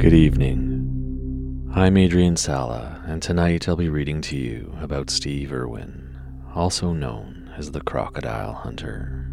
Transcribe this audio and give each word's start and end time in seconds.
Good 0.00 0.14
evening. 0.14 1.70
I'm 1.74 1.98
Adrian 1.98 2.34
Sala, 2.38 3.02
and 3.06 3.20
tonight 3.20 3.68
I'll 3.68 3.76
be 3.76 3.90
reading 3.90 4.22
to 4.22 4.36
you 4.38 4.74
about 4.80 5.10
Steve 5.10 5.52
Irwin, 5.52 6.18
also 6.54 6.94
known 6.94 7.52
as 7.54 7.72
the 7.72 7.82
Crocodile 7.82 8.54
Hunter. 8.54 9.30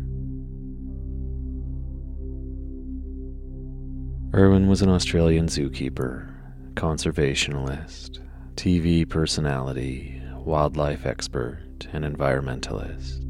Irwin 4.37 4.67
was 4.67 4.81
an 4.81 4.89
Australian 4.89 5.47
zookeeper, 5.47 6.33
conservationist, 6.73 8.19
TV 8.55 9.07
personality, 9.07 10.21
wildlife 10.35 11.05
expert, 11.05 11.87
and 11.93 12.03
environmentalist. 12.03 13.26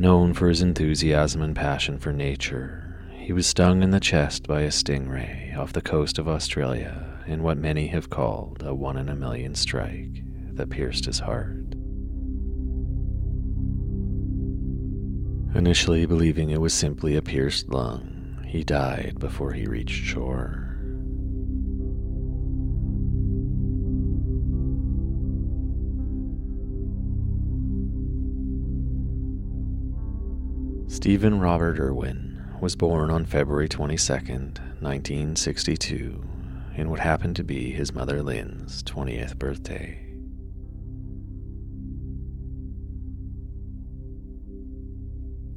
Known 0.00 0.32
for 0.32 0.48
his 0.48 0.62
enthusiasm 0.62 1.42
and 1.42 1.54
passion 1.54 1.98
for 1.98 2.10
nature, 2.10 2.98
he 3.18 3.34
was 3.34 3.46
stung 3.46 3.82
in 3.82 3.90
the 3.90 4.00
chest 4.00 4.48
by 4.48 4.62
a 4.62 4.70
stingray 4.70 5.54
off 5.54 5.74
the 5.74 5.82
coast 5.82 6.18
of 6.18 6.26
Australia 6.26 7.22
in 7.26 7.42
what 7.42 7.58
many 7.58 7.88
have 7.88 8.08
called 8.08 8.62
a 8.64 8.74
one 8.74 8.96
in 8.96 9.10
a 9.10 9.14
million 9.14 9.54
strike 9.54 10.22
that 10.54 10.70
pierced 10.70 11.04
his 11.04 11.18
heart. 11.18 11.74
Initially 15.54 16.06
believing 16.06 16.48
it 16.48 16.62
was 16.62 16.72
simply 16.72 17.14
a 17.14 17.20
pierced 17.20 17.68
lung, 17.68 18.42
he 18.46 18.64
died 18.64 19.18
before 19.18 19.52
he 19.52 19.66
reached 19.66 20.02
shore. 20.02 20.59
Stephen 31.00 31.40
Robert 31.40 31.80
Irwin 31.80 32.44
was 32.60 32.76
born 32.76 33.10
on 33.10 33.24
February 33.24 33.70
22, 33.70 34.12
1962, 34.12 36.22
in 36.76 36.90
what 36.90 37.00
happened 37.00 37.36
to 37.36 37.42
be 37.42 37.70
his 37.70 37.94
mother 37.94 38.22
Lyn's 38.22 38.82
20th 38.82 39.38
birthday. 39.38 39.98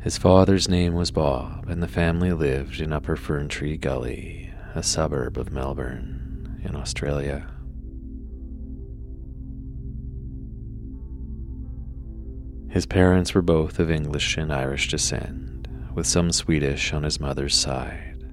His 0.02 0.18
father's 0.18 0.70
name 0.70 0.94
was 0.94 1.12
Bob, 1.12 1.68
and 1.68 1.84
the 1.84 1.90
family 1.90 2.32
lived 2.32 2.80
in 2.80 2.94
Upper 2.94 3.18
Ferntree 3.18 3.82
Gully, 3.82 4.50
a 4.74 4.82
suburb 4.82 5.38
of 5.38 5.52
Melbourne, 5.52 6.62
in 6.64 6.78
Australia. 6.78 7.53
His 12.74 12.88
parents 12.88 13.36
were 13.36 13.44
both 13.44 13.78
of 13.78 13.92
English 13.92 14.36
and 14.36 14.52
Irish 14.52 14.88
descent, 14.88 15.68
with 15.94 16.08
some 16.08 16.32
Swedish 16.32 16.92
on 16.92 17.04
his 17.04 17.20
mother's 17.20 17.54
side. 17.54 18.26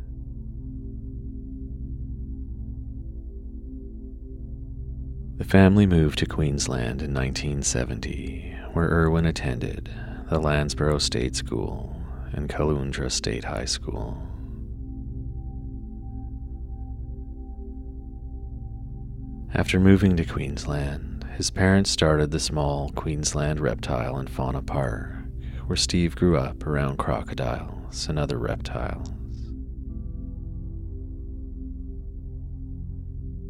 The 5.36 5.44
family 5.44 5.84
moved 5.84 6.20
to 6.20 6.26
Queensland 6.26 7.02
in 7.02 7.12
1970, 7.12 8.56
where 8.72 8.88
Irwin 8.88 9.26
attended 9.26 9.90
the 10.30 10.40
Landsborough 10.40 11.02
State 11.02 11.36
School 11.36 11.94
and 12.32 12.48
Caloundra 12.48 13.12
State 13.12 13.44
High 13.44 13.66
School. 13.66 14.26
After 19.52 19.78
moving 19.78 20.16
to 20.16 20.24
Queensland, 20.24 21.19
his 21.36 21.50
parents 21.50 21.91
started 21.91 22.30
the 22.30 22.41
small 22.41 22.91
Queensland 22.91 23.60
Reptile 23.60 24.16
and 24.16 24.28
Fauna 24.28 24.62
Park, 24.62 25.14
where 25.66 25.76
Steve 25.76 26.16
grew 26.16 26.36
up 26.36 26.66
around 26.66 26.98
crocodiles 26.98 28.08
and 28.08 28.18
other 28.18 28.38
reptiles. 28.38 29.08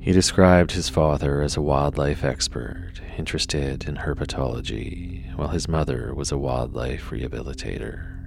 He 0.01 0.13
described 0.13 0.73
his 0.73 0.89
father 0.89 1.43
as 1.43 1.57
a 1.57 1.63
wildlife 1.63 2.25
expert 2.25 3.01
interested 3.19 3.87
in 3.87 3.97
herpetology, 3.97 5.37
while 5.37 5.49
his 5.49 5.69
mother 5.69 6.15
was 6.15 6.33
a 6.33 6.39
wildlife 6.39 7.11
rehabilitator. 7.11 8.20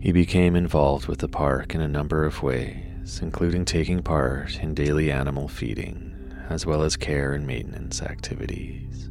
He 0.00 0.12
became 0.12 0.56
involved 0.56 1.06
with 1.06 1.18
the 1.18 1.28
park 1.28 1.74
in 1.74 1.80
a 1.80 1.88
number 1.88 2.24
of 2.24 2.42
ways 2.42 2.90
including 3.18 3.64
taking 3.64 4.02
part 4.02 4.58
in 4.60 4.74
daily 4.74 5.10
animal 5.10 5.48
feeding, 5.48 6.14
as 6.48 6.64
well 6.64 6.82
as 6.82 6.96
care 6.96 7.32
and 7.32 7.46
maintenance 7.46 8.02
activities. 8.02 9.10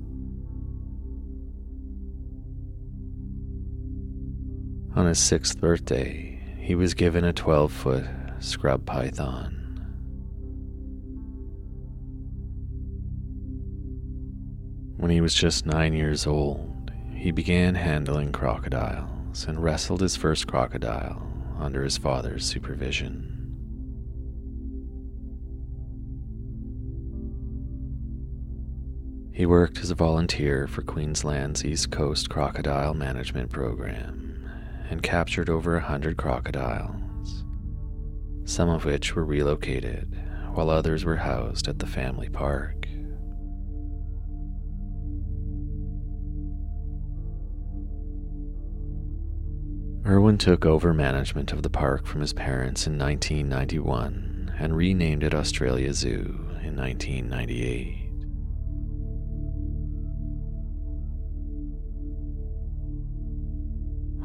On 4.95 5.05
his 5.05 5.19
sixth 5.19 5.59
birthday, 5.59 6.39
he 6.59 6.75
was 6.75 6.93
given 6.93 7.23
a 7.23 7.33
12 7.33 7.71
foot 7.71 8.05
scrub 8.39 8.85
python. 8.85 9.55
When 14.97 15.11
he 15.11 15.21
was 15.21 15.33
just 15.33 15.65
nine 15.65 15.93
years 15.93 16.27
old, 16.27 16.91
he 17.13 17.31
began 17.31 17.75
handling 17.75 18.31
crocodiles 18.31 19.18
and 19.47 19.63
wrestled 19.63 20.01
his 20.01 20.15
first 20.15 20.47
crocodile 20.47 21.25
under 21.59 21.83
his 21.83 21.97
father's 21.97 22.45
supervision. 22.45 23.35
He 29.31 29.45
worked 29.45 29.79
as 29.79 29.91
a 29.91 29.95
volunteer 29.95 30.67
for 30.67 30.81
Queensland's 30.81 31.63
East 31.63 31.91
Coast 31.91 32.29
Crocodile 32.29 32.93
Management 32.93 33.51
Program 33.51 34.49
and 34.89 35.01
captured 35.01 35.49
over 35.49 35.77
a 35.77 35.81
hundred 35.81 36.17
crocodiles, 36.17 37.45
some 38.43 38.67
of 38.67 38.83
which 38.83 39.15
were 39.15 39.23
relocated, 39.23 40.13
while 40.53 40.69
others 40.69 41.05
were 41.05 41.17
housed 41.17 41.67
at 41.67 41.79
the 41.79 41.87
family 41.87 42.27
park. 42.27 42.87
Irwin 50.09 50.39
took 50.39 50.65
over 50.65 50.91
management 50.91 51.53
of 51.53 51.61
the 51.61 51.69
park 51.69 52.07
from 52.07 52.21
his 52.21 52.33
parents 52.33 52.87
in 52.87 52.97
1991 52.97 54.55
and 54.57 54.75
renamed 54.75 55.23
it 55.23 55.35
Australia 55.35 55.93
Zoo 55.93 56.49
in 56.63 56.75
1998. 56.75 57.95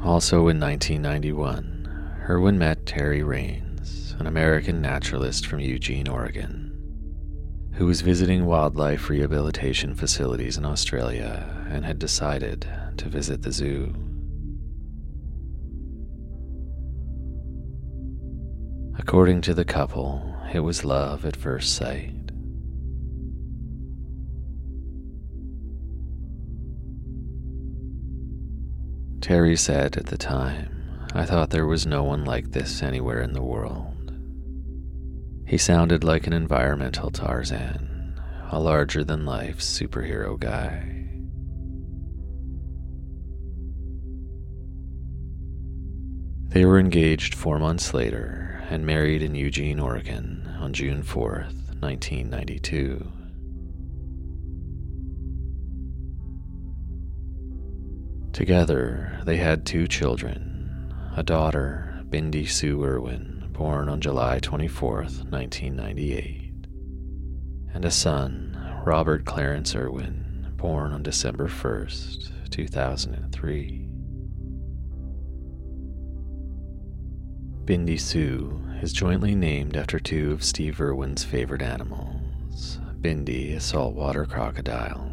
Also 0.03 0.47
in 0.47 0.59
1991, 0.59 2.23
Irwin 2.29 2.57
met 2.57 2.85
Terri 2.85 3.23
Raines, 3.23 4.15
an 4.17 4.25
American 4.25 4.81
naturalist 4.81 5.45
from 5.45 5.59
Eugene, 5.59 6.07
Oregon, 6.07 6.71
who 7.73 7.85
was 7.85 8.01
visiting 8.01 8.47
wildlife 8.47 9.07
rehabilitation 9.07 9.93
facilities 9.93 10.57
in 10.57 10.65
Australia 10.65 11.63
and 11.69 11.85
had 11.85 11.99
decided 11.99 12.67
to 12.97 13.07
visit 13.07 13.43
the 13.43 13.51
zoo. 13.51 14.04
According 18.97 19.41
to 19.41 19.53
the 19.53 19.65
couple, 19.65 20.35
it 20.53 20.59
was 20.59 20.85
love 20.85 21.25
at 21.25 21.35
first 21.35 21.75
sight. 21.75 22.13
Terri 29.19 29.57
said 29.57 29.97
at 29.97 30.05
the 30.05 30.17
time, 30.17 31.07
I 31.13 31.25
thought 31.25 31.49
there 31.49 31.65
was 31.65 31.85
no 31.85 32.03
one 32.03 32.25
like 32.25 32.51
this 32.51 32.83
anywhere 32.83 33.21
in 33.21 33.33
the 33.33 33.41
world. 33.41 34.13
He 35.47 35.57
sounded 35.57 36.03
like 36.03 36.27
an 36.27 36.33
environmental 36.33 37.11
Tarzan, 37.11 38.19
a 38.51 38.59
larger 38.59 39.03
than 39.03 39.25
life 39.25 39.59
superhero 39.59 40.39
guy. 40.39 41.04
They 46.55 46.63
were 46.63 46.79
engaged 46.79 47.35
four 47.35 47.59
months 47.59 47.93
later 47.93 48.63
and 48.69 48.85
married 48.85 49.21
in 49.21 49.35
Eugene, 49.35 49.77
Oregon 49.77 50.49
on 50.57 50.71
June 50.71 51.03
4, 51.03 51.47
1992. 51.81 53.11
Together, 58.31 59.19
they 59.25 59.35
had 59.35 59.65
two 59.65 59.85
children 59.85 60.93
a 61.17 61.23
daughter, 61.23 62.01
Bindi 62.07 62.47
Sue 62.47 62.81
Irwin, 62.85 63.49
born 63.51 63.89
on 63.89 63.99
July 63.99 64.39
24, 64.39 64.93
1998, 65.29 66.53
and 67.73 67.83
a 67.83 67.91
son, 67.91 68.81
Robert 68.85 69.25
Clarence 69.25 69.75
Irwin, 69.75 70.53
born 70.55 70.93
on 70.93 71.03
December 71.03 71.49
1, 71.49 71.87
2003. 72.49 73.94
Bindi 77.65 77.99
Sue 77.99 78.61
is 78.83 78.93
jointly 78.93 79.33
named 79.33 79.75
after 79.75 79.99
two 79.99 80.31
of 80.31 80.43
Steve 80.43 80.79
Irwin's 80.79 81.23
favorite 81.23 81.63
animals 81.63 82.77
Bindi, 83.01 83.55
a 83.55 83.59
saltwater 83.59 84.23
crocodile, 84.25 85.11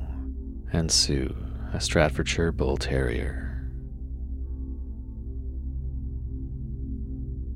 and 0.71 0.93
Sue, 0.93 1.35
a 1.73 1.81
Staffordshire 1.81 2.53
Bull 2.53 2.77
Terrier. 2.77 3.71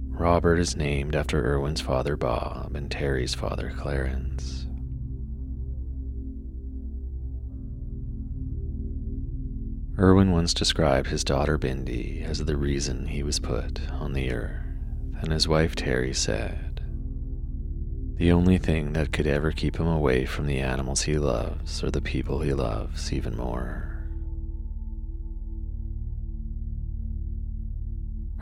Robert 0.08 0.56
is 0.56 0.76
named 0.76 1.14
after 1.14 1.44
Irwin's 1.44 1.82
father 1.82 2.16
Bob 2.16 2.74
and 2.74 2.90
Terri's 2.90 3.34
father 3.34 3.74
Clarence. 3.76 4.66
Irwin 9.98 10.30
once 10.30 10.54
described 10.54 11.08
his 11.08 11.22
daughter 11.22 11.58
Bindi 11.58 12.22
as 12.24 12.42
the 12.44 12.56
reason 12.56 13.08
he 13.08 13.22
was 13.22 13.38
put 13.38 13.80
on 13.92 14.14
the 14.14 14.32
earth, 14.32 14.65
and 15.20 15.32
his 15.32 15.48
wife 15.48 15.74
Terri 15.74 16.14
said, 16.14 16.80
The 18.16 18.32
only 18.32 18.58
thing 18.58 18.92
that 18.92 19.12
could 19.12 19.26
ever 19.26 19.52
keep 19.52 19.76
him 19.76 19.86
away 19.86 20.24
from 20.24 20.46
the 20.46 20.60
animals 20.60 21.02
he 21.02 21.18
loves 21.18 21.82
or 21.82 21.90
the 21.90 22.00
people 22.00 22.40
he 22.40 22.52
loves 22.52 23.12
even 23.12 23.36
more. 23.36 23.96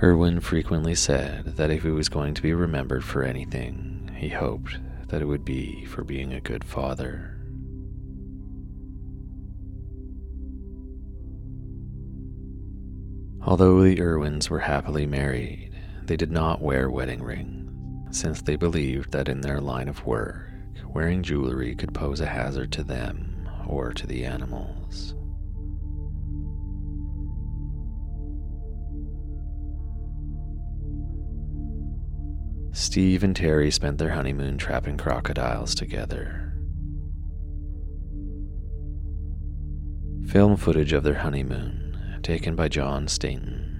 Irwin 0.02 0.40
frequently 0.40 0.94
said 0.94 1.56
that 1.56 1.70
if 1.70 1.82
he 1.82 1.90
was 1.90 2.08
going 2.08 2.34
to 2.34 2.42
be 2.42 2.52
remembered 2.52 3.04
for 3.04 3.22
anything, 3.22 4.10
he 4.16 4.28
hoped 4.28 4.78
that 5.08 5.22
it 5.22 5.26
would 5.26 5.44
be 5.44 5.84
for 5.86 6.02
being 6.02 6.32
a 6.32 6.40
good 6.40 6.64
father. 6.64 7.30
Although 13.46 13.82
the 13.82 14.00
Irwins 14.00 14.50
were 14.50 14.60
happily 14.60 15.06
married, 15.06 15.73
they 16.06 16.16
did 16.16 16.30
not 16.30 16.60
wear 16.60 16.90
wedding 16.90 17.22
rings, 17.22 18.16
since 18.16 18.42
they 18.42 18.56
believed 18.56 19.12
that 19.12 19.28
in 19.28 19.40
their 19.40 19.60
line 19.60 19.88
of 19.88 20.04
work, 20.06 20.50
wearing 20.88 21.22
jewelry 21.22 21.74
could 21.74 21.94
pose 21.94 22.20
a 22.20 22.26
hazard 22.26 22.70
to 22.72 22.82
them 22.82 23.48
or 23.66 23.92
to 23.92 24.06
the 24.06 24.24
animals. 24.24 25.14
Steve 32.72 33.22
and 33.22 33.36
Terri 33.36 33.72
spent 33.72 33.98
their 33.98 34.10
honeymoon 34.10 34.58
trapping 34.58 34.96
crocodiles 34.96 35.76
together. 35.76 36.52
Film 40.26 40.56
footage 40.56 40.92
of 40.92 41.04
their 41.04 41.14
honeymoon, 41.14 42.18
taken 42.22 42.56
by 42.56 42.66
John 42.66 43.06
Stainton, 43.06 43.73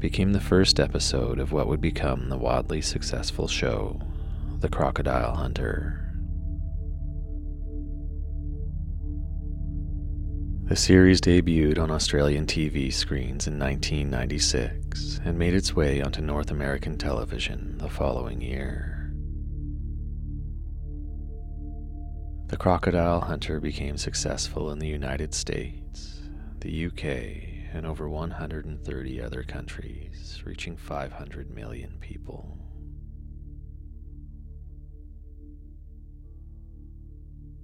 became 0.00 0.32
the 0.32 0.40
first 0.40 0.80
episode 0.80 1.38
of 1.38 1.52
what 1.52 1.68
would 1.68 1.80
become 1.80 2.30
the 2.30 2.38
wildly 2.38 2.80
successful 2.80 3.46
show, 3.46 4.00
The 4.60 4.68
Crocodile 4.70 5.34
Hunter. 5.34 6.10
The 10.64 10.76
series 10.76 11.20
debuted 11.20 11.78
on 11.78 11.90
Australian 11.90 12.46
TV 12.46 12.90
screens 12.92 13.46
in 13.46 13.58
1996 13.58 15.20
and 15.24 15.38
made 15.38 15.52
its 15.52 15.76
way 15.76 16.00
onto 16.00 16.22
North 16.22 16.50
American 16.50 16.96
television 16.96 17.76
the 17.78 17.90
following 17.90 18.40
year. 18.40 19.12
The 22.46 22.56
Crocodile 22.56 23.20
Hunter 23.20 23.60
became 23.60 23.96
successful 23.98 24.70
in 24.70 24.78
the 24.78 24.88
United 24.88 25.34
States, 25.34 26.20
the 26.60 26.86
UK, 26.86 27.49
and 27.72 27.86
over 27.86 28.08
130 28.08 29.22
other 29.22 29.42
countries, 29.42 30.42
reaching 30.44 30.76
500 30.76 31.50
million 31.50 31.96
people. 32.00 32.58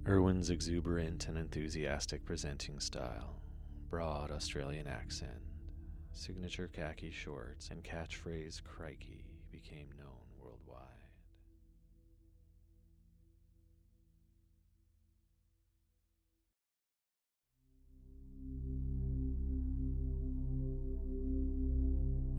Irwin's 0.07 0.49
exuberant 0.49 1.27
and 1.27 1.37
enthusiastic 1.37 2.23
presenting 2.23 2.79
style, 2.79 3.41
broad 3.89 4.31
Australian 4.31 4.87
accent, 4.87 5.41
signature 6.13 6.69
khaki 6.71 7.11
shorts, 7.11 7.69
and 7.69 7.83
catchphrase 7.83 8.63
crikey 8.63 9.25
became 9.51 9.89
known 9.97 10.23
worldwide. 10.41 11.06